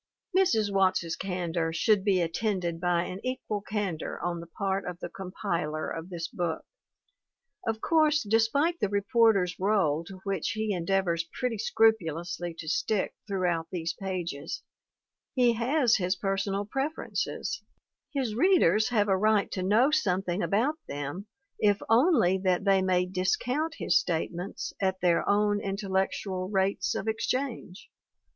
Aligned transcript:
MARY 0.33 0.41
S. 0.47 0.55
WATTS 0.55 0.63
187 0.71 0.73
Mrs. 0.73 0.75
Watts's 0.75 1.15
candor 1.15 1.73
should 1.73 2.03
be 2.03 2.21
attended 2.21 2.79
by 2.81 3.03
an 3.03 3.19
equal 3.23 3.61
candor 3.61 4.19
on 4.19 4.39
the 4.39 4.47
part 4.47 4.83
of 4.87 4.97
the 4.99 5.09
compiler 5.09 5.91
of 5.91 6.09
this 6.09 6.27
book. 6.27 6.65
Of 7.67 7.81
course, 7.81 8.23
despite 8.27 8.79
the 8.79 8.89
reporter's 8.89 9.59
role 9.59 10.03
to 10.05 10.19
which 10.23 10.53
he 10.55 10.73
en 10.73 10.85
deavors 10.87 11.29
pretty 11.31 11.59
scrupulously 11.59 12.55
to 12.57 12.67
stick 12.67 13.13
throughout 13.27 13.67
these 13.71 13.93
pages, 13.93 14.63
he 15.35 15.53
has 15.53 15.97
his 15.97 16.15
personal 16.15 16.65
preferences; 16.65 17.61
his 18.11 18.33
readers 18.33 18.89
have 18.89 19.07
a 19.07 19.15
right 19.15 19.51
to 19.51 19.61
know 19.61 19.91
something 19.91 20.41
about 20.41 20.79
them 20.87 21.27
if 21.59 21.79
only 21.89 22.39
that 22.39 22.63
they 22.63 22.81
may 22.81 23.05
discount 23.05 23.75
his 23.77 23.99
statements 23.99 24.73
at 24.81 24.99
their 25.01 25.29
own 25.29 25.59
intel 25.59 25.91
lectual 25.91 26.47
rales 26.51 26.95
of 26.95 27.07
exchange. 27.07 27.87